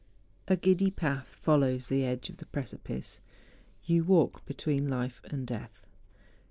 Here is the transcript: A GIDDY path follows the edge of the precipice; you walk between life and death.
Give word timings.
A 0.47 0.55
GIDDY 0.55 0.89
path 0.89 1.27
follows 1.27 1.87
the 1.87 2.03
edge 2.03 2.31
of 2.31 2.37
the 2.37 2.47
precipice; 2.47 3.21
you 3.83 4.03
walk 4.03 4.43
between 4.47 4.89
life 4.89 5.21
and 5.25 5.45
death. 5.45 5.85